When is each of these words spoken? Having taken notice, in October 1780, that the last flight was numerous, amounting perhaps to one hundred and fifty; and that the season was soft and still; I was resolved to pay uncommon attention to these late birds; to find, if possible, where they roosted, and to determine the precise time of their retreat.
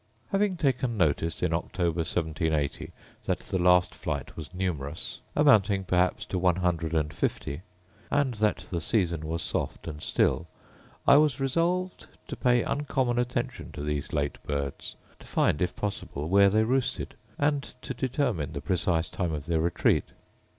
Having 0.31 0.57
taken 0.57 0.97
notice, 0.97 1.43
in 1.43 1.53
October 1.53 1.99
1780, 1.99 2.89
that 3.25 3.41
the 3.41 3.59
last 3.59 3.93
flight 3.93 4.35
was 4.35 4.51
numerous, 4.51 5.19
amounting 5.35 5.83
perhaps 5.83 6.25
to 6.25 6.39
one 6.39 6.55
hundred 6.55 6.95
and 6.95 7.13
fifty; 7.13 7.61
and 8.09 8.33
that 8.33 8.65
the 8.71 8.81
season 8.81 9.27
was 9.27 9.43
soft 9.43 9.87
and 9.87 10.01
still; 10.01 10.47
I 11.07 11.17
was 11.17 11.39
resolved 11.39 12.07
to 12.29 12.35
pay 12.35 12.63
uncommon 12.63 13.19
attention 13.19 13.71
to 13.73 13.83
these 13.83 14.11
late 14.11 14.41
birds; 14.41 14.95
to 15.19 15.27
find, 15.27 15.61
if 15.61 15.75
possible, 15.75 16.27
where 16.27 16.49
they 16.49 16.63
roosted, 16.63 17.13
and 17.37 17.61
to 17.83 17.93
determine 17.93 18.53
the 18.53 18.59
precise 18.61 19.07
time 19.07 19.33
of 19.33 19.45
their 19.45 19.61
retreat. 19.61 20.05